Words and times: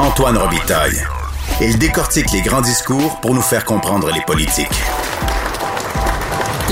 Antoine 0.00 0.36
Robitaille. 0.36 0.96
Il 1.60 1.76
décortique 1.76 2.30
les 2.32 2.40
grands 2.40 2.60
discours 2.60 3.18
pour 3.20 3.34
nous 3.34 3.40
faire 3.40 3.64
comprendre 3.64 4.08
les 4.14 4.20
politiques. 4.20 4.68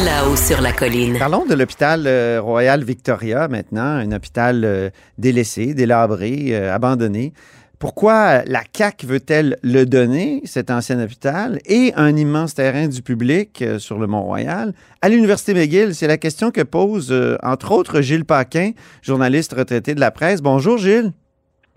Là-haut 0.05 0.37
sur 0.37 0.61
la 0.61 0.73
colline. 0.73 1.19
Parlons 1.19 1.45
de 1.45 1.55
l'hôpital 1.55 2.05
euh, 2.07 2.41
Royal 2.41 2.85
Victoria 2.85 3.49
maintenant, 3.49 3.83
un 3.83 4.13
hôpital 4.13 4.65
euh, 4.65 4.91
délaissé, 5.19 5.75
délabré, 5.75 6.51
euh, 6.51 6.73
abandonné. 6.73 7.33
Pourquoi 7.81 8.45
la 8.45 8.63
CAC 8.63 9.05
veut-elle 9.05 9.57
le 9.63 9.87
donner, 9.87 10.43
cet 10.45 10.71
ancien 10.71 11.03
hôpital, 11.03 11.59
et 11.67 11.93
un 11.97 12.17
immense 12.17 12.55
terrain 12.55 12.87
du 12.87 13.03
public 13.03 13.63
sur 13.79 13.99
le 13.99 14.07
Mont-Royal? 14.07 14.73
À 15.03 15.09
l'Université 15.09 15.53
McGill? 15.53 15.95
C'est 15.95 16.07
la 16.07 16.17
question 16.17 16.53
que 16.53 16.63
pose, 16.63 17.15
entre 17.43 17.73
autres, 17.73 18.01
Gilles 18.01 18.25
Paquin, 18.25 18.71
journaliste 19.03 19.53
retraité 19.53 19.95
de 19.95 20.01
la 20.01 20.11
presse. 20.11 20.41
Bonjour, 20.41 20.79
Gilles. 20.79 21.13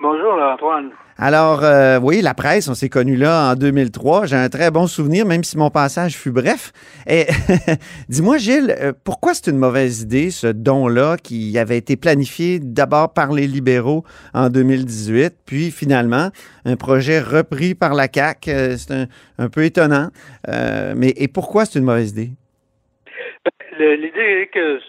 Bonjour, 0.02 0.34
Antoine. 0.42 0.92
Alors, 1.18 1.66
euh, 1.66 2.00
oui, 2.02 2.22
la 2.22 2.34
presse, 2.34 2.70
on 2.70 2.74
s'est 2.74 2.88
connus 2.88 3.18
là 3.18 3.52
en 3.52 3.56
2003. 3.56 4.28
J'ai 4.28 4.38
un 4.38 4.48
très 4.48 4.72
bon 4.72 4.88
souvenir, 4.88 5.26
même 5.26 5.44
si 5.44 5.58
mon 5.58 5.70
passage 5.70 6.16
fut 6.16 6.32
bref. 6.32 6.72
Et 7.06 7.26
dis-moi, 8.10 8.38
Gilles, 8.38 8.74
euh, 8.80 8.94
pourquoi 9.04 9.34
c'est 9.34 9.52
une 9.52 9.58
mauvaise 9.58 10.04
idée, 10.04 10.32
ce 10.32 10.48
don-là, 10.48 11.18
qui 11.18 11.58
avait 11.58 11.78
été 11.78 11.98
planifié 11.98 12.60
d'abord 12.62 13.14
par 13.14 13.34
les 13.34 13.46
libéraux 13.46 14.06
en 14.34 14.50
2018, 14.50 15.34
puis 15.46 15.70
finalement, 15.70 16.30
un 16.64 16.78
projet 16.78 17.20
repris 17.20 17.76
par 17.76 17.94
la 17.94 18.08
CAQ. 18.10 18.50
Euh, 18.52 18.78
c'est 18.78 19.10
un, 19.38 19.50
peu 19.50 19.66
étonnant. 19.66 20.12
mais 20.48 21.14
et 21.18 21.28
pourquoi 21.28 21.66
c'est 21.66 21.78
une 21.78 21.86
mauvaise 21.86 22.12
idée? 22.12 22.30
Ben, 23.78 24.00
l'idée 24.00 24.44
est 24.44 24.48
que 24.54 24.80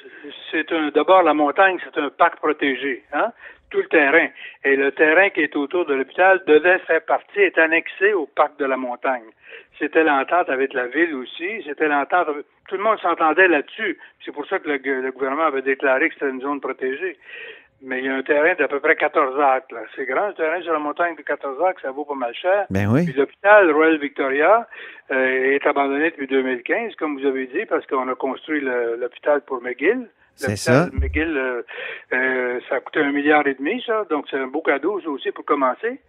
c'est 0.50 0.70
un 0.72 0.88
d'abord 0.88 1.22
la 1.22 1.34
montagne, 1.34 1.78
c'est 1.84 2.00
un 2.00 2.10
parc 2.10 2.36
protégé. 2.36 3.04
Hein? 3.12 3.32
tout 3.70 3.78
le 3.78 3.88
terrain. 3.88 4.28
Et 4.64 4.76
le 4.76 4.92
terrain 4.92 5.30
qui 5.30 5.40
est 5.40 5.56
autour 5.56 5.86
de 5.86 5.94
l'hôpital 5.94 6.42
devait 6.46 6.78
faire 6.80 7.02
partie, 7.02 7.40
est 7.40 7.58
annexé 7.58 8.12
au 8.12 8.26
parc 8.26 8.58
de 8.58 8.64
la 8.64 8.76
montagne. 8.76 9.30
C'était 9.78 10.04
l'entente 10.04 10.50
avec 10.50 10.74
la 10.74 10.88
ville 10.88 11.14
aussi, 11.14 11.62
c'était 11.64 11.88
l'entente, 11.88 12.28
tout 12.68 12.76
le 12.76 12.82
monde 12.82 12.98
s'entendait 13.00 13.48
là-dessus. 13.48 13.98
C'est 14.24 14.32
pour 14.32 14.46
ça 14.46 14.58
que 14.58 14.68
le, 14.68 15.10
gouvernement 15.12 15.44
avait 15.44 15.62
déclaré 15.62 16.08
que 16.08 16.14
c'était 16.14 16.30
une 16.30 16.42
zone 16.42 16.60
protégée. 16.60 17.16
Mais 17.82 18.00
il 18.00 18.04
y 18.04 18.08
a 18.10 18.14
un 18.14 18.22
terrain 18.22 18.52
d'à 18.58 18.68
peu 18.68 18.78
près 18.78 18.94
14 18.94 19.40
acres. 19.40 19.74
C'est 19.96 20.04
grand, 20.04 20.26
un 20.26 20.32
terrain 20.32 20.60
sur 20.60 20.74
la 20.74 20.78
montagne 20.78 21.16
de 21.16 21.22
14 21.22 21.64
acres, 21.64 21.80
ça 21.80 21.90
vaut 21.90 22.04
pas 22.04 22.14
mal 22.14 22.34
cher. 22.34 22.66
Ben 22.68 22.86
oui. 22.92 23.06
Puis 23.06 23.14
l'hôpital 23.14 23.70
Royal 23.70 23.96
Victoria 23.96 24.68
euh, 25.10 25.54
est 25.54 25.66
abandonné 25.66 26.10
depuis 26.10 26.26
2015, 26.26 26.94
comme 26.96 27.18
vous 27.18 27.26
avez 27.26 27.46
dit, 27.46 27.64
parce 27.64 27.86
qu'on 27.86 28.06
a 28.08 28.14
construit 28.14 28.60
l'hôpital 28.60 29.40
pour 29.40 29.62
McGill. 29.62 30.10
C'est 30.34 30.56
ça. 30.56 30.88
McGill, 30.92 31.36
euh, 31.36 31.62
euh, 32.12 32.60
ça 32.68 32.76
a 32.76 32.80
coûté 32.80 33.00
un 33.00 33.12
milliard 33.12 33.46
et 33.46 33.54
demi, 33.54 33.82
ça. 33.86 34.04
Donc, 34.10 34.26
c'est 34.30 34.38
un 34.38 34.46
beau 34.46 34.62
cadeau, 34.62 35.00
ça 35.00 35.08
aussi, 35.08 35.30
pour 35.32 35.44
commencer. 35.44 36.00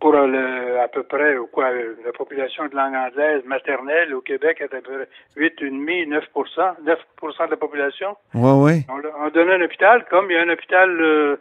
Pour 0.00 0.14
euh, 0.14 0.26
le, 0.26 0.80
à 0.80 0.88
peu 0.88 1.02
près, 1.02 1.36
quoi, 1.52 1.70
la 1.70 2.12
population 2.12 2.66
de 2.66 2.74
langue 2.74 2.94
anglaise 2.94 3.44
maternelle 3.44 4.14
au 4.14 4.20
Québec 4.20 4.58
est 4.60 4.74
à 4.74 4.80
peu 4.80 4.80
près 4.80 5.08
8,5, 5.36 6.08
9 6.08 6.24
9% 6.34 7.46
de 7.46 7.50
la 7.50 7.56
population. 7.56 8.16
Oui, 8.34 8.50
oui. 8.54 8.86
On, 8.88 9.26
on 9.26 9.30
donne 9.30 9.50
un 9.50 9.62
hôpital, 9.62 10.04
comme 10.10 10.30
il 10.30 10.34
y 10.34 10.38
a 10.38 10.42
un 10.42 10.48
hôpital 10.48 11.38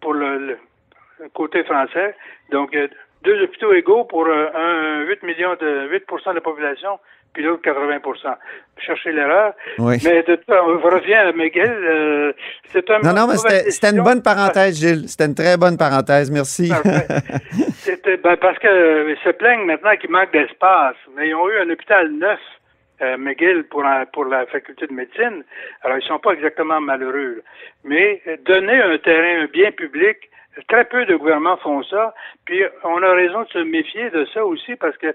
pour 0.00 0.14
le, 0.14 0.58
côté 1.32 1.64
français. 1.64 2.14
Donc, 2.50 2.76
deux 3.22 3.42
hôpitaux 3.42 3.72
égaux 3.72 4.04
pour 4.04 4.28
un 4.28 5.00
8 5.00 5.22
millions 5.22 5.54
de 5.54 5.88
8% 5.88 6.30
de 6.30 6.34
la 6.34 6.40
population 6.40 6.98
puis 7.34 7.42
l'autre 7.42 7.62
80 7.62 7.98
Chercher 8.78 9.12
l'erreur. 9.12 9.52
Oui. 9.78 9.96
Mais 10.04 10.22
de, 10.22 10.38
on 10.48 10.78
revient 10.78 11.14
à 11.14 11.32
Miguel. 11.32 11.70
Euh, 11.70 12.32
c'est 12.68 12.88
un 12.90 13.00
Non, 13.00 13.12
non, 13.12 13.26
mais 13.28 13.36
c'était 13.36 13.90
une 13.90 14.02
bonne 14.02 14.22
parenthèse, 14.22 14.78
Gilles. 14.78 15.08
C'était 15.08 15.26
une 15.26 15.34
très 15.34 15.56
bonne 15.56 15.76
parenthèse. 15.76 16.30
Merci. 16.30 16.72
c'était 17.74 18.16
ben, 18.16 18.36
parce 18.36 18.58
que 18.58 19.10
ils 19.10 19.18
se 19.22 19.30
plaignent 19.30 19.66
maintenant 19.66 19.96
qu'il 19.96 20.10
manque 20.10 20.32
d'espace. 20.32 20.96
Mais 21.16 21.28
ils 21.28 21.34
ont 21.34 21.48
eu 21.48 21.58
un 21.58 21.70
hôpital 21.70 22.10
neuf. 22.12 22.40
Euh, 23.02 23.16
McGill 23.16 23.64
pour, 23.64 23.84
pour 24.12 24.24
la 24.26 24.46
faculté 24.46 24.86
de 24.86 24.92
médecine. 24.92 25.42
Alors, 25.82 25.98
ils 25.98 26.06
sont 26.06 26.20
pas 26.20 26.30
exactement 26.32 26.80
malheureux. 26.80 27.42
Mais 27.82 28.22
donner 28.46 28.80
un 28.80 28.96
terrain, 28.98 29.42
un 29.42 29.46
bien 29.46 29.72
public, 29.72 30.30
très 30.68 30.84
peu 30.84 31.04
de 31.04 31.16
gouvernements 31.16 31.56
font 31.56 31.82
ça. 31.82 32.14
Puis, 32.44 32.62
on 32.84 33.02
a 33.02 33.12
raison 33.12 33.42
de 33.42 33.48
se 33.48 33.58
méfier 33.58 34.10
de 34.10 34.24
ça 34.32 34.44
aussi 34.44 34.76
parce 34.76 34.96
que 34.98 35.14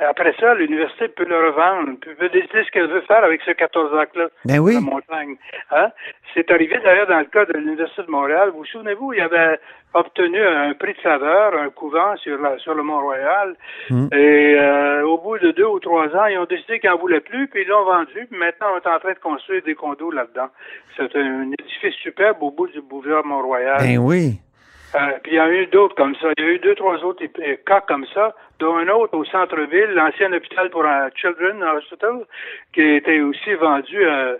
après 0.00 0.34
ça, 0.40 0.54
l'université 0.54 1.08
peut 1.08 1.26
le 1.26 1.36
revendre, 1.36 1.98
peut 2.00 2.28
décider 2.28 2.64
ce 2.64 2.70
qu'elle 2.70 2.88
veut 2.88 3.02
faire 3.02 3.22
avec 3.24 3.42
ce 3.42 3.50
14 3.52 3.96
acres-là 3.98 4.28
ben 4.44 4.58
oui. 4.58 4.74
la 4.74 4.80
montagne. 4.80 5.36
Hein? 5.70 5.88
C'est 6.34 6.50
arrivé 6.50 6.78
d'ailleurs 6.82 7.06
dans 7.06 7.18
le 7.18 7.26
cas 7.26 7.44
de 7.44 7.52
l'Université 7.52 8.02
de 8.02 8.10
Montréal. 8.10 8.50
Vous 8.52 8.58
vous 8.58 8.64
souvenez-vous, 8.64 9.12
il 9.12 9.20
avait 9.20 9.58
obtenu 9.94 10.40
un 10.40 10.72
prix 10.74 10.94
de 10.94 11.00
faveur, 11.00 11.54
un 11.54 11.68
couvent 11.70 12.16
sur, 12.16 12.38
la, 12.38 12.58
sur 12.58 12.74
le 12.74 12.82
Mont-Royal. 12.82 13.54
Hmm. 13.90 14.08
Et 14.12 14.56
euh, 14.58 15.06
au 15.06 15.18
bout 15.18 15.38
de 15.38 15.50
deux 15.50 15.66
ou 15.66 15.78
trois 15.78 16.06
ans, 16.16 16.26
ils 16.26 16.38
ont 16.38 16.46
décidé 16.46 16.80
qu'ils 16.80 16.90
n'en 16.90 16.98
voulaient 16.98 17.20
plus, 17.20 17.48
puis 17.48 17.62
ils 17.62 17.68
l'ont 17.68 17.84
vendu. 17.84 18.26
Puis 18.30 18.38
maintenant, 18.38 18.68
on 18.74 18.76
est 18.78 18.94
en 18.94 18.98
train 18.98 19.12
de 19.12 19.18
construire 19.18 19.62
des 19.62 19.74
condos 19.74 20.10
là-dedans. 20.10 20.48
C'est 20.96 21.14
un, 21.16 21.50
édifice 21.52 21.94
superbe 21.96 22.42
au 22.42 22.50
bout 22.50 22.68
du 22.68 22.80
boulevard 22.80 23.24
Mont-Royal. 23.24 23.78
Ben 23.80 23.98
oui. 23.98 24.40
Euh, 24.94 25.18
puis 25.22 25.32
il 25.32 25.36
y 25.36 25.38
a 25.38 25.50
eu 25.50 25.66
d'autres 25.66 25.94
comme 25.94 26.14
ça. 26.16 26.28
Il 26.36 26.44
y 26.44 26.46
a 26.46 26.50
eu 26.50 26.58
deux, 26.58 26.74
trois 26.74 27.02
autres 27.04 27.24
cas 27.64 27.80
comme 27.82 28.06
ça, 28.14 28.34
dont 28.58 28.76
un 28.76 28.88
autre 28.88 29.16
au 29.16 29.24
centre-ville, 29.24 29.90
l'ancien 29.94 30.32
hôpital 30.32 30.70
pour 30.70 30.84
un 30.84 31.08
Children 31.14 31.62
Hospital, 31.62 32.26
qui 32.72 32.82
était 32.82 33.20
aussi 33.20 33.54
vendu 33.54 34.04
euh, 34.04 34.36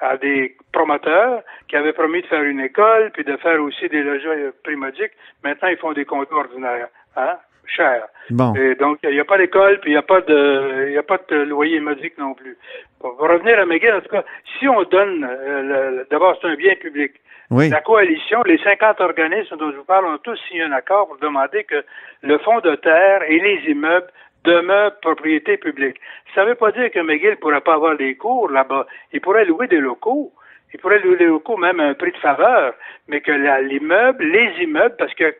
à 0.00 0.16
des 0.16 0.56
promoteurs 0.72 1.42
qui 1.68 1.76
avaient 1.76 1.92
promis 1.92 2.22
de 2.22 2.26
faire 2.26 2.42
une 2.42 2.60
école, 2.60 3.10
puis 3.12 3.24
de 3.24 3.36
faire 3.36 3.60
aussi 3.62 3.88
des 3.88 4.02
logements 4.02 4.50
primodiques. 4.64 5.12
Maintenant, 5.44 5.68
ils 5.68 5.76
font 5.76 5.92
des 5.92 6.06
comptes 6.06 6.32
ordinaires. 6.32 6.88
Hein? 7.16 7.36
Cher. 7.70 8.06
Bon. 8.30 8.54
Et 8.54 8.74
donc, 8.74 8.98
il 9.02 9.10
n'y 9.10 9.20
a 9.20 9.24
pas 9.24 9.38
d'école, 9.38 9.80
puis 9.80 9.90
il 9.90 9.94
n'y 9.94 9.98
a 9.98 10.02
pas 10.02 10.20
de 10.20 10.96
a 10.96 11.02
pas 11.02 11.18
de 11.28 11.36
loyer 11.42 11.80
modique 11.80 12.18
non 12.18 12.34
plus. 12.34 12.56
Pour 13.00 13.16
revenir 13.18 13.58
à 13.58 13.64
McGill, 13.64 13.92
en 13.92 14.00
tout 14.00 14.08
cas, 14.08 14.24
si 14.58 14.68
on 14.68 14.82
donne, 14.84 15.26
euh, 15.28 16.04
d'abord, 16.10 16.36
c'est 16.40 16.48
un 16.48 16.54
bien 16.54 16.74
public. 16.76 17.12
La 17.50 17.80
coalition, 17.80 18.42
les 18.44 18.58
50 18.58 19.00
organismes 19.00 19.56
dont 19.56 19.72
je 19.72 19.76
vous 19.78 19.84
parle, 19.84 20.06
ont 20.06 20.18
tous 20.18 20.38
signé 20.48 20.62
un 20.62 20.72
accord 20.72 21.08
pour 21.08 21.18
demander 21.18 21.64
que 21.64 21.84
le 22.22 22.38
fonds 22.38 22.60
de 22.60 22.76
terre 22.76 23.22
et 23.28 23.40
les 23.40 23.68
immeubles 23.68 24.06
demeurent 24.44 24.98
propriété 25.00 25.56
publique. 25.56 25.96
Ça 26.34 26.44
ne 26.44 26.50
veut 26.50 26.54
pas 26.54 26.70
dire 26.70 26.90
que 26.92 27.00
McGill 27.00 27.30
ne 27.30 27.34
pourrait 27.34 27.60
pas 27.60 27.74
avoir 27.74 27.96
des 27.96 28.14
cours 28.14 28.48
là-bas. 28.50 28.86
Il 29.12 29.20
pourrait 29.20 29.44
louer 29.44 29.66
des 29.66 29.80
locaux. 29.80 30.32
Il 30.72 30.78
pourrait 30.78 31.00
louer 31.00 31.16
des 31.16 31.26
locaux 31.26 31.56
même 31.56 31.80
à 31.80 31.84
un 31.86 31.94
prix 31.94 32.12
de 32.12 32.18
faveur, 32.18 32.74
mais 33.08 33.20
que 33.20 33.32
l'immeuble, 33.32 34.24
les 34.24 34.62
immeubles, 34.62 34.94
parce 34.96 35.14
que 35.14 35.34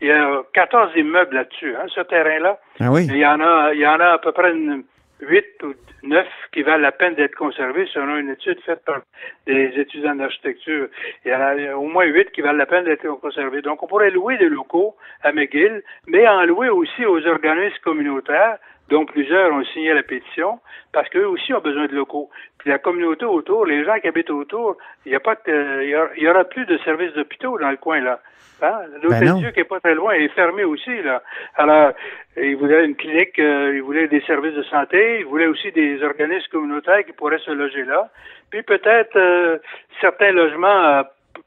il 0.00 0.08
y 0.08 0.12
a 0.12 0.42
14 0.52 0.92
immeubles 0.96 1.34
là-dessus, 1.34 1.74
hein, 1.74 1.86
ce 1.88 2.00
terrain-là. 2.00 2.58
Ah 2.80 2.90
oui. 2.90 3.06
Il 3.06 3.16
y 3.16 3.26
en 3.26 3.40
a, 3.40 3.72
il 3.72 3.80
y 3.80 3.86
en 3.86 4.00
a 4.00 4.08
à 4.08 4.18
peu 4.18 4.32
près 4.32 4.52
une, 4.52 4.84
8 5.20 5.44
ou 5.62 5.74
9 6.02 6.26
qui 6.52 6.62
valent 6.62 6.82
la 6.82 6.92
peine 6.92 7.14
d'être 7.14 7.34
conservés 7.34 7.86
selon 7.92 8.18
une 8.18 8.30
étude 8.30 8.60
faite 8.60 8.84
par 8.84 9.00
des 9.46 9.72
étudiants 9.76 10.14
d'architecture. 10.14 10.88
Il 11.24 11.30
y 11.30 11.34
en 11.34 11.40
a 11.40 11.74
au 11.74 11.86
moins 11.86 12.04
8 12.04 12.32
qui 12.32 12.42
valent 12.42 12.58
la 12.58 12.66
peine 12.66 12.84
d'être 12.84 13.08
conservés. 13.20 13.62
Donc, 13.62 13.82
on 13.82 13.86
pourrait 13.86 14.10
louer 14.10 14.36
des 14.36 14.48
locaux 14.48 14.94
à 15.22 15.32
McGill, 15.32 15.82
mais 16.06 16.28
en 16.28 16.44
louer 16.44 16.68
aussi 16.68 17.06
aux 17.06 17.26
organismes 17.26 17.78
communautaires 17.82 18.58
dont 18.88 19.04
plusieurs 19.04 19.52
ont 19.52 19.64
signé 19.64 19.92
la 19.92 20.02
pétition, 20.02 20.60
parce 20.92 21.08
qu'eux 21.08 21.26
aussi 21.26 21.52
ont 21.52 21.60
besoin 21.60 21.86
de 21.86 21.94
locaux. 21.94 22.30
Puis 22.58 22.70
la 22.70 22.78
communauté 22.78 23.24
autour, 23.24 23.66
les 23.66 23.84
gens 23.84 23.98
qui 24.00 24.08
habitent 24.08 24.30
autour, 24.30 24.76
il 25.04 25.10
n'y 25.10 25.16
a 25.16 25.20
pas 25.20 25.36
il 25.46 25.88
y, 26.16 26.28
aura 26.28 26.44
plus 26.44 26.66
de 26.66 26.78
services 26.78 27.12
d'hôpitaux 27.14 27.58
dans 27.58 27.70
le 27.70 27.76
coin 27.76 28.00
là. 28.00 28.20
Hein? 28.62 28.80
L'hôtel 29.02 29.28
ben 29.28 29.38
Dieu 29.38 29.50
qui 29.50 29.60
est 29.60 29.64
pas 29.64 29.80
très 29.80 29.94
loin 29.94 30.14
est 30.14 30.28
fermé 30.28 30.64
aussi 30.64 31.02
là. 31.02 31.22
Alors, 31.56 31.92
ils 32.36 32.56
voulaient 32.56 32.84
une 32.86 32.96
clinique, 32.96 33.38
euh, 33.38 33.72
ils 33.74 33.82
voulaient 33.82 34.08
des 34.08 34.22
services 34.22 34.54
de 34.54 34.62
santé, 34.64 35.20
ils 35.20 35.26
voulaient 35.26 35.46
aussi 35.46 35.70
des 35.72 36.02
organismes 36.02 36.48
communautaires 36.50 37.04
qui 37.04 37.12
pourraient 37.12 37.38
se 37.38 37.50
loger 37.50 37.84
là. 37.84 38.10
Puis 38.50 38.62
peut-être 38.62 39.16
euh, 39.16 39.58
certains 40.00 40.32
logements 40.32 40.84
euh, 40.84 41.02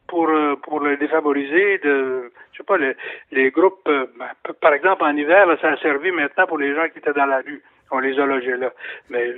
pour 0.07 0.29
pour 0.63 0.83
les 0.83 0.97
défavoriser 0.97 1.79
de 1.79 2.31
je 2.51 2.57
sais 2.57 2.63
pas 2.63 2.77
les, 2.77 2.95
les 3.31 3.51
groupes 3.51 3.85
ben, 3.85 4.29
par 4.61 4.73
exemple 4.73 5.03
en 5.03 5.15
hiver 5.15 5.47
ça 5.61 5.69
a 5.71 5.77
servi 5.77 6.11
maintenant 6.11 6.47
pour 6.47 6.57
les 6.57 6.73
gens 6.75 6.87
qui 6.91 6.99
étaient 6.99 7.13
dans 7.13 7.25
la 7.25 7.37
rue 7.37 7.61
on 7.91 7.99
les 7.99 8.19
a 8.19 8.25
logés 8.25 8.57
là 8.57 8.71
mais 9.09 9.35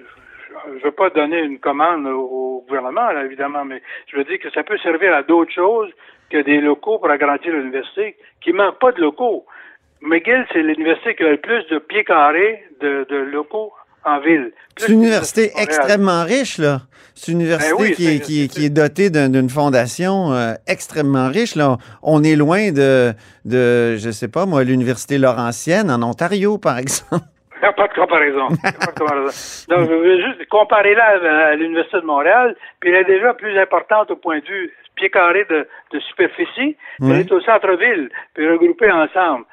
je 0.68 0.78
ne 0.78 0.84
veux 0.84 0.92
pas 0.92 1.10
donner 1.10 1.40
une 1.40 1.60
commande 1.60 2.06
au 2.08 2.64
gouvernement, 2.68 3.10
évidemment, 3.24 3.66
mais 3.66 3.82
je 4.08 4.18
veux 4.18 4.24
dire 4.24 4.40
que 4.40 4.50
ça 4.52 4.64
peut 4.64 4.78
servir 4.80 5.14
à 5.14 5.24
d'autres 5.24 5.54
choses 5.54 5.90
que 6.30 6.42
des 6.42 6.62
locaux 6.62 7.00
pour 7.00 7.10
agrandir 7.10 7.54
l'université, 7.54 8.18
qui 8.42 8.52
ne 8.52 8.58
manque 8.58 8.80
pas 8.80 8.92
de 8.92 9.02
locaux. 9.02 9.46
McGill, 10.02 10.46
c'est 10.52 10.64
l'université 10.64 11.16
qui 11.16 11.24
a 11.24 11.30
le 11.30 11.38
plus 11.38 11.66
de 11.68 11.78
pieds 11.78 12.04
carrés 12.04 12.64
de, 12.80 13.06
de 13.10 13.18
locaux 13.18 13.72
en 14.04 14.20
ville. 14.20 14.52
C'est 14.78 14.92
une 14.92 15.00
université 15.00 15.52
extrêmement 15.58 16.24
riche, 16.24 16.58
là. 16.58 16.80
C'est 17.24 17.32
une 17.34 17.40
université 17.42 17.72
Ben 17.78 17.82
oui, 17.82 17.92
qui, 17.94 18.06
est, 18.08 18.18
c'est- 18.18 18.20
qui, 18.22 18.40
est- 18.44 18.52
c'est- 18.52 18.60
qui 18.60 18.66
est 18.66 18.70
dotée 18.70 19.10
d'un- 19.12 19.30
d'une 19.30 19.50
fondation 19.50 20.34
euh, 20.34 20.54
extrêmement 20.68 21.28
riche, 21.30 21.56
là. 21.56 21.78
On 22.02 22.24
est 22.24 22.36
loin 22.36 22.72
de, 22.72 23.14
de 23.46 23.96
je 23.98 24.10
sais 24.12 24.28
pas, 24.28 24.46
moi, 24.48 24.64
l'université 24.64 25.18
Laurentienne 25.20 25.92
en 25.92 26.02
Ontario, 26.02 26.58
par 26.58 26.78
exemple. 26.80 27.24
Il 27.58 27.66
n'y 27.66 27.68
a 27.70 27.74
pas 27.74 27.88
de 27.90 27.94
comparaison. 27.94 28.48
Donc, 29.70 29.90
je 29.90 29.94
veux 29.94 30.18
juste 30.18 30.50
comparer 30.50 30.96
là 30.96 31.04
à, 31.22 31.50
à 31.52 31.56
l'Université 31.56 32.02
de 32.02 32.06
Montréal, 32.06 32.56
puis 32.80 32.90
elle 32.90 33.02
est 33.02 33.06
déjà 33.20 33.36
plus 33.36 33.56
importante 33.60 34.10
au 34.10 34.16
point 34.16 34.40
de 34.40 34.46
vue 34.46 34.72
pied 34.96 35.12
carré 35.12 35.46
de, 35.48 35.68
de 35.94 36.00
superficie. 36.00 36.76
Elle 37.02 37.20
est 37.20 37.32
au 37.32 37.40
centre-ville, 37.42 38.10
puis 38.34 38.50
regroupée 38.50 38.92
ensemble. 38.92 39.46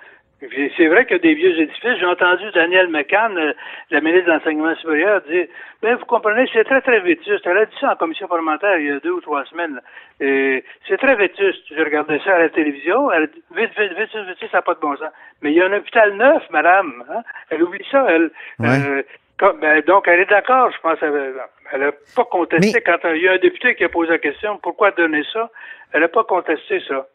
C'est 0.76 0.87
vrai 0.87 1.05
qu'il 1.05 1.17
y 1.17 1.20
a 1.20 1.23
des 1.23 1.35
vieux 1.35 1.58
édifices. 1.61 1.99
J'ai 1.99 2.06
entendu 2.06 2.44
Daniel 2.55 2.87
McCann, 2.88 3.37
euh, 3.37 3.52
la 3.90 4.00
ministre 4.00 4.26
de 4.29 4.32
l'Enseignement 4.32 4.75
supérieur, 4.76 5.20
dire 5.23 5.46
Ben, 5.82 5.96
vous 5.96 6.05
comprenez, 6.05 6.49
c'est 6.52 6.62
très, 6.62 6.81
très 6.81 7.00
vétuste. 7.00 7.44
Elle 7.44 7.58
a 7.58 7.67
dit 7.67 7.75
ça 7.81 7.93
en 7.93 7.96
commission 7.96 8.29
parlementaire 8.29 8.79
il 8.79 8.87
y 8.87 8.90
a 8.93 9.00
deux 9.00 9.11
ou 9.11 9.20
trois 9.20 9.44
semaines. 9.46 9.81
c'est 10.20 10.96
très 10.99 11.17
vétuste. 11.17 11.62
J'ai 11.70 11.82
regardé 11.82 12.20
ça 12.25 12.37
à 12.37 12.38
la 12.38 12.49
télévision. 12.50 13.11
Elle 13.11 13.25
a 13.25 13.26
dit 13.26 13.43
Vite, 13.56 13.70
vite, 13.76 13.93
vite, 13.99 14.11
vite, 14.14 14.26
vite, 14.40 14.50
ça 14.52 14.58
n'a 14.58 14.62
pas 14.62 14.75
de 14.75 14.81
bon 14.81 14.96
sens. 14.96 15.11
Mais 15.43 15.50
il 15.50 15.56
y 15.56 15.61
a 15.61 15.67
un 15.67 15.73
hôpital 15.73 16.14
neuf, 16.14 16.43
madame. 16.50 17.05
Hein? 17.11 17.23
Elle 17.50 17.62
oublie 17.64 17.84
ça, 17.91 18.06
elle. 18.08 18.31
Ouais. 18.61 18.69
Euh, 18.88 19.02
comme- 19.38 19.58
ben, 19.61 19.81
donc, 19.82 20.06
elle 20.06 20.20
est 20.20 20.31
d'accord, 20.31 20.70
je 20.70 20.81
pense. 20.81 20.99
Elle 21.02 21.81
n'a 21.81 21.93
pas 22.14 22.25
contesté 22.25 22.73
Mais- 22.75 22.81
quand 22.81 23.08
il 23.12 23.23
y 23.23 23.29
a 23.29 23.32
un 23.32 23.38
député 23.38 23.75
qui 23.75 23.82
a 23.84 23.88
posé 23.88 24.11
la 24.11 24.19
question 24.19 24.56
pourquoi 24.62 24.93
donner 24.93 25.23
ça? 25.32 25.50
Elle 25.93 26.02
n'a 26.02 26.08
pas 26.08 26.25
contesté 26.25 26.81
ça. 26.87 27.06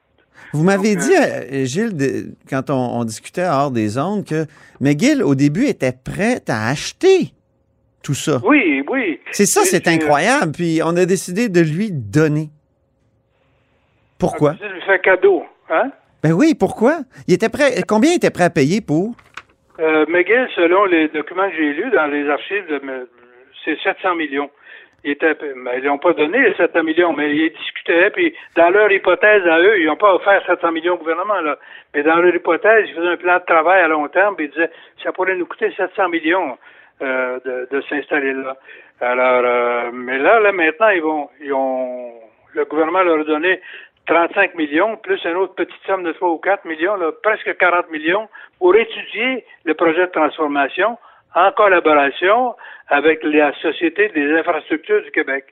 Vous 0.53 0.63
m'avez 0.63 0.95
dit, 0.95 1.13
euh, 1.15 1.65
Gilles, 1.65 1.95
de- 1.97 2.35
quand 2.49 2.69
on, 2.69 2.99
on 2.99 3.03
discutait 3.05 3.45
hors 3.45 3.71
des 3.71 3.97
ondes, 3.97 4.25
que 4.25 4.45
McGill, 4.81 5.23
au 5.23 5.33
début, 5.35 5.65
était 5.65 5.93
prête 5.93 6.49
à 6.49 6.67
acheter 6.67 7.33
tout 8.03 8.13
ça. 8.13 8.39
Oui, 8.45 8.83
oui. 8.89 9.19
C'est 9.31 9.45
ça, 9.45 9.61
c'est 9.63 9.87
incroyable. 9.87 10.51
Puis 10.51 10.81
on 10.83 10.95
a 10.95 11.05
décidé 11.05 11.49
de 11.49 11.61
lui 11.61 11.91
donner. 11.91 12.49
Pourquoi? 14.19 14.53
Tu 14.55 14.67
lui 14.67 14.81
fais 14.85 14.99
cadeau. 14.99 15.43
Hein? 15.69 15.91
Ben 16.21 16.31
oui, 16.33 16.53
pourquoi? 16.55 16.99
Il 17.27 17.33
était 17.33 17.49
prêt. 17.49 17.81
Combien 17.87 18.11
il 18.11 18.15
était 18.15 18.29
prêt 18.29 18.45
à 18.45 18.49
payer 18.49 18.81
pour? 18.81 19.15
Euh, 19.79 20.05
McGill, 20.07 20.47
selon 20.55 20.85
les 20.85 21.07
documents 21.09 21.49
que 21.49 21.55
j'ai 21.55 21.73
lus 21.73 21.89
dans 21.91 22.05
les 22.07 22.29
archives, 22.29 22.65
c'est 23.65 23.77
700 23.83 24.15
millions. 24.15 24.49
Ils 25.03 25.17
ils 25.19 25.83
n'ont 25.83 25.97
pas 25.97 26.13
donné 26.13 26.39
les 26.39 26.53
700 26.55 26.83
millions, 26.83 27.13
mais 27.13 27.35
ils 27.35 27.51
discutaient, 27.51 28.09
puis 28.11 28.33
dans 28.55 28.69
leur 28.69 28.89
hypothèse 28.91 29.45
à 29.45 29.59
eux, 29.59 29.79
ils 29.79 29.87
n'ont 29.87 29.97
pas 29.97 30.13
offert 30.13 30.41
700 30.45 30.71
millions 30.71 30.93
au 30.93 30.97
gouvernement, 30.97 31.41
là. 31.41 31.57
Mais 31.93 32.03
dans 32.03 32.15
leur 32.15 32.33
hypothèse, 32.33 32.85
ils 32.87 32.95
faisaient 32.95 33.09
un 33.09 33.17
plan 33.17 33.37
de 33.37 33.45
travail 33.45 33.81
à 33.81 33.87
long 33.89 34.07
terme, 34.07 34.35
puis 34.35 34.45
ils 34.45 34.51
disaient, 34.51 34.71
ça 35.03 35.11
pourrait 35.11 35.35
nous 35.35 35.45
coûter 35.45 35.73
700 35.75 36.07
millions 36.07 36.57
euh, 37.01 37.39
de, 37.43 37.67
de 37.69 37.81
s'installer 37.81 38.33
là. 38.33 38.55
Alors, 39.01 39.41
euh, 39.43 39.91
mais 39.91 40.17
là, 40.17 40.39
là, 40.39 40.51
maintenant, 40.53 40.89
ils 40.89 41.01
vont, 41.01 41.29
ils 41.41 41.51
ont, 41.51 42.13
le 42.53 42.63
gouvernement 42.65 43.03
leur 43.03 43.19
a 43.19 43.23
donné 43.25 43.59
35 44.07 44.55
millions, 44.55 44.95
plus 44.97 45.23
une 45.25 45.35
autre 45.35 45.55
petite 45.55 45.81
somme 45.85 46.03
de 46.03 46.13
3 46.13 46.29
ou 46.29 46.37
4 46.37 46.65
millions, 46.65 46.95
là, 46.95 47.11
presque 47.21 47.57
40 47.57 47.89
millions, 47.91 48.29
pour 48.59 48.75
étudier 48.75 49.43
le 49.65 49.73
projet 49.73 50.05
de 50.05 50.11
transformation 50.11 50.97
en 51.35 51.51
collaboration 51.51 52.55
avec 52.89 53.23
la 53.23 53.53
Société 53.55 54.09
des 54.09 54.31
infrastructures 54.37 55.01
du 55.03 55.11
Québec. 55.11 55.45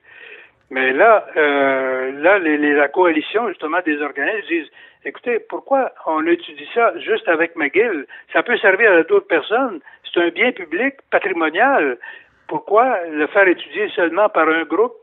Mais 0.70 0.94
là, 0.94 1.26
euh, 1.36 2.12
là, 2.22 2.40
les, 2.40 2.58
les- 2.58 2.74
la 2.74 2.88
coalition, 2.88 3.48
justement, 3.50 3.80
des 3.86 4.02
organismes 4.02 4.48
disent, 4.48 4.72
écoutez, 5.04 5.40
pourquoi 5.50 5.92
on 6.06 6.26
étudie 6.28 6.70
ça 6.74 6.94
juste 7.00 7.28
avec 7.28 7.56
McGill? 7.56 8.06
Ça 8.32 8.42
peut 8.44 8.58
servir 8.58 8.92
à 8.92 9.04
d'autres 9.04 9.28
personnes. 9.28 9.82
C'est 10.14 10.22
un 10.22 10.30
bien 10.30 10.52
public, 10.52 10.96
patrimonial. 11.10 11.98
Pourquoi 12.48 13.00
le 13.10 13.28
faire 13.28 13.48
étudier 13.48 13.90
seulement 13.90 14.30
par 14.30 14.48
un 14.48 14.64
groupe? 14.64 14.94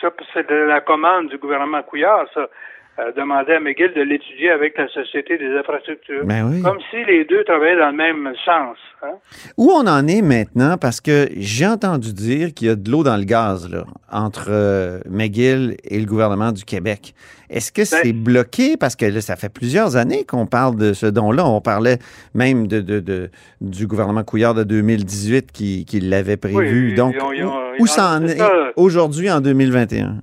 Ça, 0.00 0.10
c'est 0.32 0.48
de 0.48 0.54
la 0.54 0.80
commande 0.80 1.28
du 1.28 1.38
gouvernement 1.38 1.82
Couillard, 1.82 2.26
ça. 2.34 2.48
Euh, 2.96 3.10
demander 3.16 3.54
à 3.54 3.58
McGill 3.60 3.92
de 3.92 4.02
l'étudier 4.02 4.50
avec 4.52 4.78
la 4.78 4.86
Société 4.86 5.36
des 5.36 5.48
infrastructures. 5.58 6.24
Ben 6.24 6.48
oui. 6.48 6.62
Comme 6.62 6.78
si 6.92 7.04
les 7.04 7.24
deux 7.24 7.42
travaillaient 7.42 7.80
dans 7.80 7.90
le 7.90 7.96
même 7.96 8.32
sens. 8.44 8.76
Hein? 9.02 9.14
Où 9.56 9.72
on 9.72 9.84
en 9.88 10.06
est 10.06 10.22
maintenant? 10.22 10.76
Parce 10.80 11.00
que 11.00 11.26
j'ai 11.36 11.66
entendu 11.66 12.12
dire 12.12 12.54
qu'il 12.54 12.68
y 12.68 12.70
a 12.70 12.76
de 12.76 12.88
l'eau 12.88 13.02
dans 13.02 13.16
le 13.16 13.24
gaz 13.24 13.68
là, 13.68 13.82
entre 14.12 14.46
euh, 14.50 15.00
McGill 15.10 15.76
et 15.82 15.98
le 15.98 16.06
gouvernement 16.06 16.52
du 16.52 16.64
Québec. 16.64 17.14
Est-ce 17.50 17.72
que 17.72 17.84
c'est 17.84 18.12
bloqué? 18.12 18.76
Parce 18.76 18.94
que 18.94 19.06
là, 19.06 19.20
ça 19.20 19.34
fait 19.34 19.52
plusieurs 19.52 19.96
années 19.96 20.24
qu'on 20.24 20.46
parle 20.46 20.76
de 20.76 20.92
ce 20.92 21.06
don-là. 21.06 21.44
On 21.44 21.60
parlait 21.60 21.98
même 22.32 22.68
de, 22.68 22.80
de- 22.80 23.00
de- 23.00 23.28
du 23.60 23.88
gouvernement 23.88 24.22
Couillard 24.22 24.54
de 24.54 24.62
2018 24.62 25.50
qui, 25.50 25.84
qui 25.84 25.98
l'avait 25.98 26.36
prévu. 26.36 26.90
Oui, 26.90 26.94
Donc, 26.94 27.14
ils 27.16 27.22
ont- 27.24 27.32
ils 27.32 27.44
ont- 27.44 27.72
où, 27.80 27.82
où 27.82 27.86
ça 27.88 28.12
en 28.18 28.24
est 28.24 28.38
aujourd'hui 28.76 29.32
en 29.32 29.40
2021? 29.40 30.18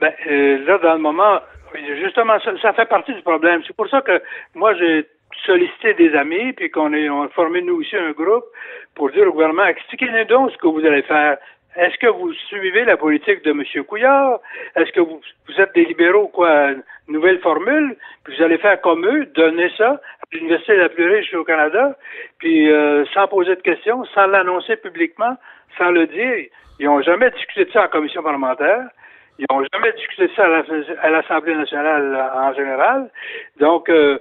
Ben, 0.00 0.12
euh, 0.30 0.64
là, 0.66 0.78
dans 0.82 0.94
le 0.94 1.00
moment, 1.00 1.40
justement, 2.00 2.38
ça, 2.40 2.52
ça 2.60 2.72
fait 2.72 2.86
partie 2.86 3.14
du 3.14 3.22
problème. 3.22 3.62
C'est 3.66 3.76
pour 3.76 3.88
ça 3.88 4.00
que 4.00 4.22
moi, 4.54 4.74
j'ai 4.74 5.06
sollicité 5.44 5.94
des 5.94 6.14
amis, 6.14 6.52
puis 6.52 6.70
qu'on 6.70 6.92
est, 6.92 7.08
on 7.08 7.22
a 7.22 7.28
formé 7.28 7.62
nous 7.62 7.80
aussi 7.80 7.96
un 7.96 8.12
groupe 8.12 8.44
pour 8.94 9.10
dire 9.10 9.26
au 9.28 9.32
gouvernement, 9.32 9.64
expliquez-nous 9.66 10.24
donc 10.24 10.52
ce 10.52 10.58
que 10.58 10.66
vous 10.66 10.84
allez 10.84 11.02
faire. 11.02 11.38
Est-ce 11.76 11.98
que 11.98 12.06
vous 12.06 12.32
suivez 12.32 12.84
la 12.84 12.96
politique 12.96 13.42
de 13.42 13.50
M. 13.50 13.84
Couillard? 13.84 14.38
Est-ce 14.76 14.92
que 14.92 15.00
vous, 15.00 15.20
vous 15.48 15.60
êtes 15.60 15.74
des 15.74 15.84
libéraux, 15.84 16.28
quoi, 16.28 16.70
nouvelle 17.08 17.40
formule? 17.40 17.96
Puis 18.22 18.36
vous 18.36 18.42
allez 18.44 18.58
faire 18.58 18.80
comme 18.80 19.04
eux, 19.04 19.26
donner 19.34 19.70
ça 19.76 19.90
à 19.90 20.26
l'université 20.32 20.76
la 20.76 20.88
plus 20.88 21.12
riche 21.12 21.34
au 21.34 21.42
Canada, 21.42 21.96
puis 22.38 22.70
euh, 22.70 23.04
sans 23.06 23.26
poser 23.26 23.56
de 23.56 23.60
questions, 23.60 24.04
sans 24.14 24.26
l'annoncer 24.28 24.76
publiquement, 24.76 25.36
sans 25.76 25.90
le 25.90 26.06
dire. 26.06 26.46
Ils 26.78 26.86
n'ont 26.86 27.02
jamais 27.02 27.30
discuté 27.32 27.64
de 27.64 27.72
ça 27.72 27.84
en 27.86 27.88
commission 27.88 28.22
parlementaire. 28.22 28.84
Ils 29.38 29.46
n'ont 29.50 29.64
jamais 29.72 29.92
discuté 29.92 30.28
de 30.28 30.32
ça 30.36 30.44
à 30.44 30.48
la- 30.48 31.00
à 31.02 31.10
l'Assemblée 31.10 31.54
nationale 31.56 32.30
en 32.36 32.52
général. 32.54 33.10
Donc, 33.58 33.88
euh, 33.88 34.18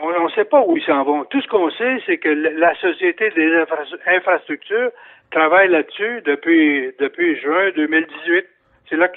on 0.00 0.24
ne 0.24 0.28
sait 0.30 0.44
pas 0.44 0.62
où 0.66 0.76
ils 0.76 0.82
s'en 0.84 1.04
vont. 1.04 1.24
Tout 1.24 1.40
ce 1.40 1.48
qu'on 1.48 1.70
sait, 1.70 1.98
c'est 2.04 2.18
que 2.18 2.28
la 2.28 2.74
Société 2.76 3.30
des 3.30 3.54
infra- 3.56 3.84
infrastructures 4.06 4.90
travaille 5.30 5.68
là-dessus 5.70 6.20
depuis, 6.26 6.92
depuis 7.00 7.36
juin 7.40 7.70
2018. 7.76 8.46
C'est 8.90 8.96
là 8.96 9.08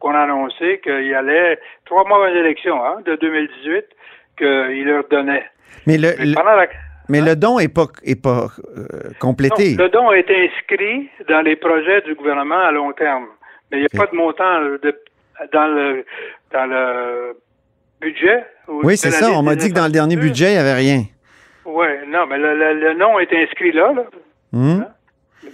qu'on 0.00 0.10
a 0.14 0.20
annoncé 0.20 0.80
qu'il 0.82 1.06
y 1.06 1.14
allait 1.14 1.58
trois 1.86 2.04
mois 2.06 2.16
avant 2.26 2.34
l'élection 2.34 2.84
hein, 2.84 2.96
de 3.06 3.14
2018 3.16 3.84
qu'ils 4.36 4.84
leur 4.86 5.04
donnaient. 5.08 5.46
Mais 5.86 5.96
le, 5.98 6.08
Mais 6.18 6.26
la- 6.26 6.66
mais 7.08 7.20
le 7.22 7.36
don 7.36 7.58
n'est 7.58 7.68
pas, 7.68 7.86
est 8.04 8.20
pas 8.22 8.48
euh, 8.76 9.10
complété. 9.20 9.76
Non, 9.78 9.84
le 9.84 9.88
don 9.88 10.12
été 10.12 10.48
inscrit 10.50 11.08
dans 11.28 11.40
les 11.40 11.56
projets 11.56 12.02
du 12.02 12.14
gouvernement 12.14 12.58
à 12.58 12.70
long 12.72 12.92
terme. 12.92 13.28
Mais 13.70 13.78
il 13.78 13.80
n'y 13.80 13.86
a 13.86 13.98
pas 13.98 14.06
de 14.10 14.16
montant 14.16 14.60
euh, 14.62 14.78
de- 14.82 14.98
dans 15.52 15.66
le 15.66 16.04
dans 16.52 16.66
le 16.66 17.36
budget. 18.00 18.44
ou 18.68 18.80
oui, 18.84 18.96
c'est 18.96 19.10
ça. 19.10 19.30
On 19.32 19.42
m'a 19.42 19.54
dit 19.56 19.68
que 19.70 19.74
dans 19.74 19.86
le 19.86 19.92
dernier 19.92 20.16
budget, 20.16 20.46
il 20.50 20.52
n'y 20.54 20.58
avait 20.58 20.74
rien. 20.74 21.02
Oui, 21.64 21.86
non, 22.08 22.26
mais 22.26 22.38
le, 22.38 22.56
le- 22.56 22.74
le 22.80 22.94
nom 22.94 23.18
est 23.18 23.32
inscrit 23.32 23.72
là, 23.72 23.92
là. 23.92 24.04
Hmm? 24.52 24.84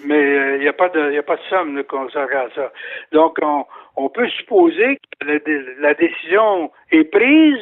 mais 0.06 0.14
euh, 0.14 0.56
il 0.56 0.60
n'y 0.62 0.68
a 0.68 0.72
pas 0.72 0.88
de 0.88 1.10
il 1.10 1.14
y 1.14 1.18
a 1.18 1.22
pas 1.22 1.36
de 1.36 1.42
somme 1.50 1.82
consacrée 1.84 2.36
à 2.36 2.48
ça. 2.54 2.72
Donc 3.12 3.38
on, 3.42 3.64
on 3.96 4.08
peut 4.08 4.28
supposer 4.28 4.96
que 5.20 5.26
la, 5.26 5.38
dé- 5.40 5.64
la 5.80 5.94
décision 5.94 6.70
est 6.90 7.04
prise, 7.04 7.58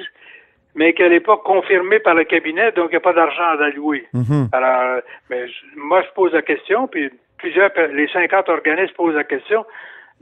mais 0.75 0.93
qu'elle 0.93 1.11
n'est 1.13 1.21
pas 1.21 1.37
confirmée 1.39 1.99
par 1.99 2.15
le 2.15 2.25
cabinet, 2.25 2.73
donc 2.73 2.87
il 2.91 2.93
n'y 2.93 2.97
a 2.97 3.01
pas 3.01 3.13
d'argent 3.13 3.43
à 3.43 3.65
allouer. 3.65 4.07
Mhm. 4.13 4.49
Alors, 4.53 4.81
euh, 4.83 5.01
mais 5.31 5.45
moi, 5.77 6.03
je 6.03 6.13
pose 6.15 6.33
la 6.33 6.43
question, 6.43 6.87
puis 6.87 7.11
plusieurs, 7.39 7.71
les 7.93 8.09
50 8.09 8.49
organismes 8.49 8.95
posent 8.95 9.15
la 9.15 9.25
question. 9.25 9.65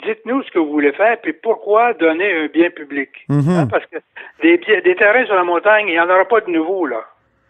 Dites-nous 0.06 0.42
ce 0.42 0.50
que 0.50 0.58
vous 0.58 0.70
voulez 0.70 0.92
faire, 0.92 1.18
puis 1.20 1.32
pourquoi 1.32 1.92
donner 1.94 2.32
un 2.32 2.46
bien 2.46 2.70
public? 2.70 3.10
Mhm. 3.28 3.48
Hein, 3.48 3.68
parce 3.70 3.84
que 3.86 3.98
des, 4.42 4.58
terrains 4.96 5.26
sur 5.26 5.34
la 5.34 5.44
montagne, 5.44 5.86
il 5.88 5.92
n'y 5.92 6.00
en 6.00 6.08
aura 6.08 6.24
pas 6.24 6.40
de 6.40 6.50
nouveaux, 6.50 6.86
là. 6.86 7.04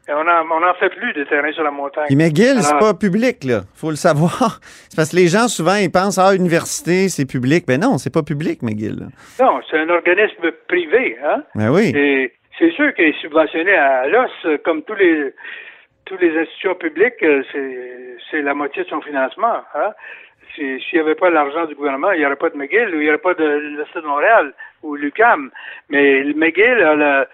Et 0.09 0.13
on 0.13 0.25
n'en 0.25 0.43
on 0.51 0.67
en 0.67 0.75
fait 0.75 0.89
plus 0.89 1.13
de 1.13 1.25
terrains 1.25 1.53
sur 1.53 1.63
la 1.63 1.71
montagne. 1.71 2.07
Puis 2.07 2.17
McGill, 2.17 2.63
c'est 2.63 2.79
pas 2.79 2.95
public, 2.95 3.45
là. 3.45 3.61
faut 3.75 3.91
le 3.91 3.97
savoir. 3.97 4.59
C'est 4.89 4.97
parce 4.97 5.11
que 5.11 5.17
les 5.17 5.29
gens, 5.29 5.47
souvent, 5.47 5.77
ils 5.77 5.91
pensent, 5.91 6.19
ah, 6.19 6.35
université, 6.35 7.09
c'est 7.09 7.27
public. 7.27 7.65
Ben 7.67 7.81
non, 7.81 7.97
c'est 7.99 8.13
pas 8.13 8.25
public, 8.25 8.63
McGill. 8.63 8.97
là. 8.99 9.07
Non, 9.39 9.61
c'est 9.71 9.79
un 9.79 9.89
organisme 9.89 10.51
privé, 10.67 11.17
hein? 11.25 11.45
Ben 11.55 11.71
oui. 11.71 11.93
Et 11.95 12.33
c'est 12.59 12.73
sûr 12.73 12.93
qu'il 12.95 13.05
est 13.05 13.21
subventionné 13.21 13.73
à 13.73 14.09
l'os, 14.09 14.31
comme 14.65 14.83
tous 14.83 14.95
les 14.95 15.33
tous 16.11 16.19
les 16.19 16.37
institutions 16.37 16.75
publiques, 16.75 17.23
euh, 17.23 17.43
c'est 17.53 18.17
c'est 18.31 18.43
la 18.43 18.55
moitié 18.55 18.83
de 18.83 18.89
son 18.89 19.01
financement. 19.01 19.63
Hein? 19.75 19.93
Si- 20.55 20.81
S'il 20.81 20.99
n'y 20.99 21.01
avait 21.01 21.15
pas 21.15 21.31
l'argent 21.31 21.67
du 21.67 21.75
gouvernement, 21.75 22.13
il 22.13 22.19
n'y 22.21 22.27
aurait 22.27 22.37
pas 22.37 22.51
de 22.51 22.57
McGill 22.57 22.89
ou 22.95 22.95
il 23.01 23.01
n'y 23.01 23.09
aurait 23.09 23.19
pas 23.19 23.35
de 23.35 23.45
l'Université 23.45 24.01
de 24.01 24.07
Montréal 24.07 24.53
ou 24.83 24.97
l'UQAM. 24.97 25.51
Mais 25.89 26.25
McGill 26.35 26.81
a 26.83 26.95
le- 26.95 27.27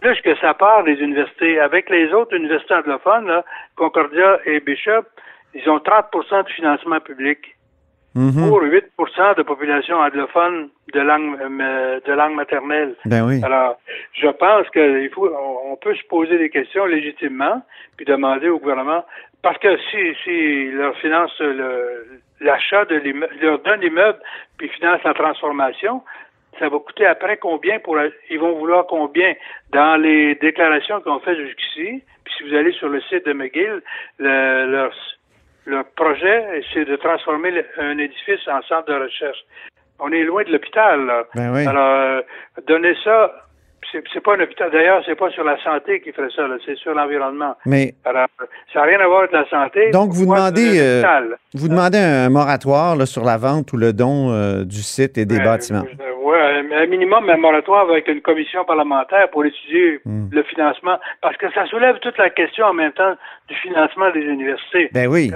plus 0.00 0.20
que 0.22 0.34
sa 0.36 0.54
part 0.54 0.84
des 0.84 0.94
universités. 0.94 1.60
Avec 1.60 1.90
les 1.90 2.12
autres 2.12 2.34
universités 2.34 2.74
anglophones, 2.74 3.26
là, 3.26 3.44
Concordia 3.76 4.38
et 4.46 4.60
Bishop, 4.60 5.04
ils 5.54 5.68
ont 5.68 5.78
30% 5.80 6.42
du 6.44 6.52
financement 6.52 7.00
public. 7.00 7.38
Mhm. 8.16 8.48
pour 8.48 8.60
8% 8.64 9.34
de 9.36 9.42
population 9.44 9.96
anglophone 9.98 10.68
de 10.92 11.00
langue 11.00 11.38
euh, 11.40 12.00
de 12.04 12.12
langue 12.12 12.34
maternelle. 12.34 12.96
Ben 13.04 13.24
oui. 13.24 13.40
Alors, 13.44 13.78
je 14.14 14.26
pense 14.26 14.68
qu'il 14.70 15.08
faut, 15.14 15.30
on, 15.70 15.76
peut 15.76 15.94
se 15.94 16.02
poser 16.08 16.36
des 16.36 16.50
questions 16.50 16.86
légitimement, 16.86 17.62
puis 17.96 18.04
demander 18.04 18.48
au 18.48 18.58
gouvernement, 18.58 19.04
parce 19.44 19.58
que 19.58 19.76
si, 19.92 20.12
si 20.24 20.72
leur 20.72 20.96
finance 20.96 21.38
le- 21.38 22.20
l'achat 22.40 22.84
de 22.86 22.96
l'immeuble, 22.96 23.34
leur 23.40 23.58
donne 23.60 23.80
l'immeuble, 23.80 24.18
puis 24.58 24.68
finance 24.70 25.00
la 25.04 25.14
transformation, 25.14 26.02
ça 26.58 26.68
va 26.68 26.78
coûter 26.78 27.06
après 27.06 27.36
combien 27.36 27.78
pour, 27.78 27.96
ils 28.28 28.38
vont 28.38 28.52
vouloir 28.58 28.86
combien? 28.86 29.34
Dans 29.72 29.96
les 29.96 30.34
déclarations 30.36 31.00
qu'on 31.00 31.20
fait 31.20 31.36
jusqu'ici, 31.36 32.02
puis 32.24 32.34
si 32.36 32.42
vous 32.48 32.54
allez 32.54 32.72
sur 32.72 32.88
le 32.88 33.00
site 33.02 33.24
de 33.26 33.32
McGill, 33.32 33.82
le- 34.18 34.66
leur, 34.66 34.92
leur 35.66 35.84
projet, 35.96 36.62
c'est 36.72 36.84
de 36.84 36.96
transformer 36.96 37.64
un 37.78 37.98
édifice 37.98 38.46
en 38.48 38.62
centre 38.62 38.86
de 38.92 38.94
recherche. 39.04 39.38
On 39.98 40.10
est 40.12 40.22
loin 40.22 40.42
de 40.44 40.50
l'hôpital, 40.52 41.04
là. 41.06 41.24
Ben 41.34 41.52
oui. 41.54 41.66
Alors, 41.66 41.94
euh, 42.00 42.22
donner 42.66 42.94
ça, 43.04 43.32
c'est 43.92 44.20
pas 44.22 44.34
un 44.36 44.40
hôpital. 44.40 44.70
D'ailleurs, 44.70 45.02
c'est 45.06 45.14
pas 45.14 45.30
sur 45.30 45.44
la 45.44 45.56
santé 45.62 46.00
qui 46.00 46.12
ferait 46.12 46.28
ça, 46.34 46.42
c'est 46.64 46.76
sur 46.76 46.94
l'environnement. 46.94 47.54
Mais 47.66 47.94
Alors, 48.04 48.26
ça 48.72 48.80
n'a 48.80 48.86
rien 48.86 49.00
à 49.00 49.06
voir 49.06 49.20
avec 49.20 49.32
la 49.32 49.48
santé. 49.48 49.90
Donc, 49.90 50.10
vous 50.12 50.24
demandez, 50.24 50.78
euh, 50.80 51.02
vous 51.54 51.68
demandez 51.68 51.98
un 51.98 52.28
moratoire 52.30 52.96
là, 52.96 53.06
sur 53.06 53.24
la 53.24 53.36
vente 53.36 53.72
ou 53.72 53.76
le 53.76 53.92
don 53.92 54.30
euh, 54.32 54.64
du 54.64 54.82
site 54.82 55.18
et 55.18 55.24
des 55.24 55.38
Euh, 55.40 55.44
bâtiments? 55.44 55.84
euh, 56.00 56.24
ouais, 56.24 56.74
un 56.82 56.86
minimum, 56.86 57.28
un 57.28 57.36
moratoire 57.36 57.88
avec 57.90 58.06
une 58.08 58.20
commission 58.20 58.64
parlementaire 58.64 59.28
pour 59.30 59.44
étudier 59.44 60.00
Hmm. 60.04 60.28
le 60.32 60.42
financement. 60.44 60.98
Parce 61.20 61.36
que 61.36 61.50
ça 61.52 61.66
soulève 61.66 61.98
toute 62.00 62.16
la 62.18 62.30
question 62.30 62.64
en 62.66 62.72
même 62.74 62.92
temps 62.92 63.14
du 63.48 63.54
financement 63.56 64.10
des 64.12 64.20
universités. 64.22 64.88
Ben 64.92 65.06
oui. 65.08 65.30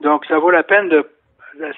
Donc, 0.00 0.24
ça 0.26 0.38
vaut 0.38 0.50
la 0.50 0.62
peine 0.62 0.88
de 0.88 1.06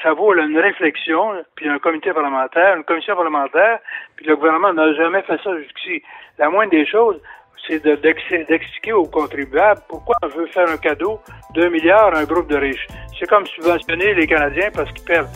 ça 0.03 0.13
vaut 0.13 0.33
là, 0.33 0.45
une 0.45 0.59
réflexion, 0.59 1.33
puis 1.55 1.69
un 1.69 1.79
comité 1.79 2.13
parlementaire, 2.13 2.77
une 2.77 2.85
commission 2.85 3.15
parlementaire, 3.15 3.81
puis 4.17 4.27
le 4.27 4.37
gouvernement 4.37 4.73
n'a 4.73 4.93
jamais 4.95 5.23
fait 5.23 5.39
ça 5.43 5.57
jusqu'ici. 5.59 6.03
La 6.39 6.51
moindre 6.51 6.71
des 6.71 6.87
choses, 6.87 7.21
c'est 7.67 7.85
de- 7.85 7.97
d'ex- 7.97 8.49
d'expliquer 8.49 8.93
aux 8.93 9.05
contribuables 9.07 9.81
pourquoi 9.89 10.17
on 10.23 10.29
veut 10.29 10.47
faire 10.47 10.69
un 10.71 10.77
cadeau 10.77 11.21
d'un 11.55 11.71
milliard 11.71 12.15
à 12.15 12.19
un 12.19 12.25
groupe 12.25 12.49
de 12.49 12.57
riches. 12.57 12.87
C'est 13.19 13.27
comme 13.29 13.47
subventionner 13.47 14.15
les 14.15 14.27
Canadiens 14.27 14.69
parce 14.75 14.91
qu'ils 14.93 15.05
perdent. 15.05 15.29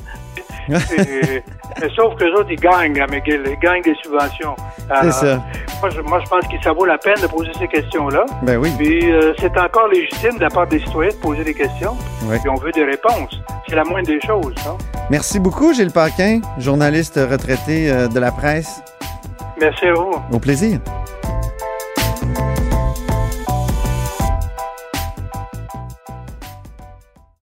Et- 0.69 1.43
mais 1.81 1.89
sauf 1.97 2.15
que 2.17 2.25
les 2.25 2.33
autres, 2.33 2.51
ils 2.51 2.61
gagnent 2.61 3.01
à 3.01 3.07
McGill, 3.07 3.43
ils 3.47 3.59
gagnent 3.59 3.83
des 3.83 3.95
subventions. 4.03 4.55
Alors, 4.91 5.13
C'est 5.13 5.27
ça. 5.27 5.43
Moi, 5.81 5.91
je, 5.91 6.01
moi, 6.03 6.21
je 6.25 6.29
pense 6.29 6.47
que 6.47 6.61
ça 6.63 6.73
vaut 6.73 6.85
la 6.85 6.99
peine 6.99 7.17
de 7.23 7.27
poser 7.27 7.51
ces 7.59 7.69
questions-là. 7.69 8.27
Ben 8.43 8.57
oui. 8.59 8.71
Puis 8.77 9.11
euh, 9.11 9.33
c'est 9.39 9.57
encore 9.57 9.89
légitime 9.89 10.37
de 10.37 10.43
la 10.43 10.49
part 10.51 10.67
des 10.67 10.81
citoyens 10.81 11.11
de 11.11 11.17
poser 11.21 11.45
des 11.45 11.55
questions. 11.55 11.97
Ouais. 12.25 12.39
Puis 12.41 12.49
on 12.51 12.57
veut 12.57 12.73
des 12.73 12.85
réponses. 12.85 13.41
C'est 13.69 13.77
la 13.77 13.85
moindre 13.85 14.09
des 14.09 14.21
choses. 14.21 14.55
hein. 14.67 14.77
Merci 15.11 15.39
beaucoup, 15.41 15.73
Gilles 15.73 15.93
Paquin, 15.93 16.41
journaliste 16.59 17.19
retraité 17.31 17.91
euh, 17.91 18.09
de 18.09 18.19
la 18.21 18.31
presse. 18.33 18.83
Merci 19.61 19.87
à 19.87 19.95
vous. 19.95 20.15
Au 20.33 20.39
plaisir. 20.39 20.79